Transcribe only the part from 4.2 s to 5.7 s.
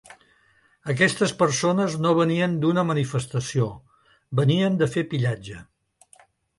venien de fer pillatge.